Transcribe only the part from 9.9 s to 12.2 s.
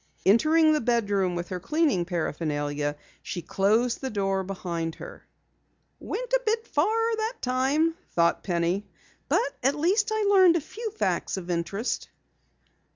I learned a few facts of interest."